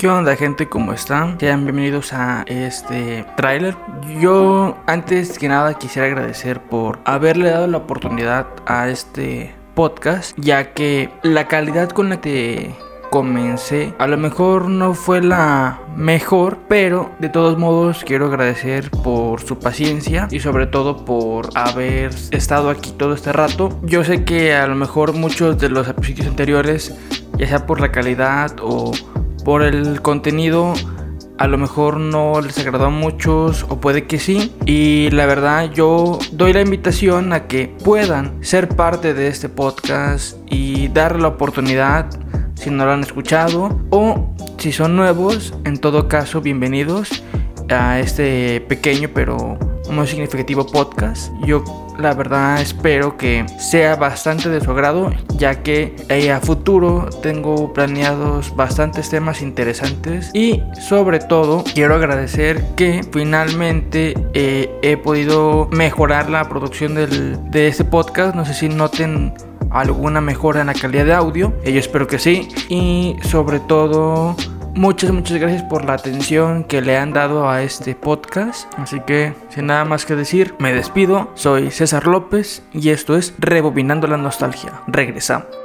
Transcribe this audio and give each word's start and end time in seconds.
¿Qué 0.00 0.08
onda 0.08 0.34
gente? 0.34 0.66
¿Cómo 0.66 0.94
están? 0.94 1.38
Sean 1.38 1.64
bienvenidos 1.64 2.14
a 2.14 2.44
este 2.46 3.26
tráiler. 3.36 3.76
Yo 4.18 4.78
antes 4.86 5.38
que 5.38 5.46
nada 5.46 5.74
quisiera 5.74 6.08
agradecer 6.08 6.58
por 6.58 7.00
haberle 7.04 7.50
dado 7.50 7.66
la 7.66 7.76
oportunidad 7.76 8.46
a 8.64 8.88
este 8.88 9.54
podcast, 9.74 10.34
ya 10.38 10.72
que 10.72 11.10
la 11.22 11.48
calidad 11.48 11.90
con 11.90 12.08
la 12.08 12.18
que 12.18 12.74
comencé 13.10 13.92
a 13.98 14.06
lo 14.06 14.16
mejor 14.16 14.68
no 14.68 14.94
fue 14.94 15.20
la 15.20 15.80
mejor, 15.96 16.58
pero 16.68 17.10
de 17.18 17.28
todos 17.28 17.58
modos 17.58 18.04
quiero 18.06 18.26
agradecer 18.26 18.90
por 18.90 19.40
su 19.40 19.58
paciencia 19.58 20.28
y 20.30 20.40
sobre 20.40 20.66
todo 20.66 21.04
por 21.04 21.50
haber 21.54 22.12
estado 22.30 22.70
aquí 22.70 22.92
todo 22.92 23.12
este 23.14 23.32
rato. 23.32 23.78
Yo 23.82 24.04
sé 24.04 24.24
que 24.24 24.54
a 24.54 24.66
lo 24.66 24.76
mejor 24.76 25.12
muchos 25.12 25.58
de 25.58 25.68
los 25.68 25.88
episodios 25.88 26.28
anteriores, 26.28 26.94
ya 27.36 27.46
sea 27.48 27.66
por 27.66 27.80
la 27.80 27.92
calidad 27.92 28.56
o 28.62 28.92
por 29.44 29.62
el 29.62 30.00
contenido 30.00 30.74
a 31.40 31.46
lo 31.46 31.56
mejor 31.56 31.96
no 31.96 32.38
les 32.42 32.58
agradó 32.58 32.84
a 32.84 32.90
muchos 32.90 33.64
o 33.70 33.80
puede 33.80 34.06
que 34.06 34.18
sí. 34.18 34.52
Y 34.66 35.08
la 35.10 35.24
verdad 35.24 35.70
yo 35.72 36.18
doy 36.32 36.52
la 36.52 36.60
invitación 36.60 37.32
a 37.32 37.46
que 37.46 37.74
puedan 37.82 38.44
ser 38.44 38.68
parte 38.68 39.14
de 39.14 39.28
este 39.28 39.48
podcast 39.48 40.36
y 40.50 40.88
dar 40.88 41.18
la 41.18 41.28
oportunidad 41.28 42.10
si 42.60 42.70
no 42.70 42.84
lo 42.84 42.92
han 42.92 43.00
escuchado 43.00 43.80
o 43.88 44.34
si 44.58 44.70
son 44.70 44.94
nuevos, 44.94 45.54
en 45.64 45.78
todo 45.78 46.08
caso 46.08 46.42
bienvenidos 46.42 47.24
a 47.70 47.98
este 48.00 48.60
pequeño 48.60 49.08
pero 49.14 49.58
muy 49.90 50.06
significativo 50.06 50.66
podcast. 50.66 51.32
Yo 51.46 51.64
la 51.98 52.12
verdad 52.12 52.60
espero 52.60 53.16
que 53.16 53.46
sea 53.58 53.96
bastante 53.96 54.50
de 54.50 54.60
su 54.60 54.70
agrado, 54.70 55.10
ya 55.36 55.62
que 55.62 55.96
eh, 56.10 56.30
a 56.30 56.40
futuro 56.40 57.08
tengo 57.22 57.72
planeados 57.72 58.54
bastantes 58.54 59.08
temas 59.08 59.40
interesantes 59.40 60.30
y 60.34 60.62
sobre 60.80 61.18
todo 61.18 61.64
quiero 61.74 61.94
agradecer 61.94 62.62
que 62.76 63.00
finalmente 63.10 64.14
eh, 64.34 64.70
he 64.82 64.98
podido 64.98 65.66
mejorar 65.72 66.28
la 66.28 66.48
producción 66.48 66.94
del, 66.94 67.50
de 67.50 67.68
este 67.68 67.84
podcast. 67.84 68.34
No 68.34 68.44
sé 68.44 68.52
si 68.52 68.68
noten 68.68 69.32
alguna 69.70 70.20
mejora 70.20 70.60
en 70.60 70.68
la 70.68 70.74
calidad 70.74 71.04
de 71.04 71.14
audio, 71.14 71.52
yo 71.64 71.78
espero 71.78 72.06
que 72.06 72.18
sí 72.18 72.48
y 72.68 73.16
sobre 73.22 73.60
todo 73.60 74.36
Muchas, 74.74 75.10
muchas 75.10 75.38
gracias 75.38 75.62
por 75.64 75.84
la 75.84 75.94
atención 75.94 76.64
que 76.64 76.80
le 76.80 76.96
han 76.96 77.12
dado 77.12 77.48
a 77.48 77.62
este 77.62 77.94
podcast. 77.94 78.72
Así 78.78 79.00
que, 79.00 79.34
sin 79.48 79.66
nada 79.66 79.84
más 79.84 80.06
que 80.06 80.14
decir, 80.14 80.54
me 80.58 80.72
despido. 80.72 81.30
Soy 81.34 81.70
César 81.70 82.06
López 82.06 82.62
y 82.72 82.90
esto 82.90 83.16
es 83.16 83.34
Rebobinando 83.38 84.06
la 84.06 84.16
Nostalgia. 84.16 84.80
Regresamos. 84.86 85.59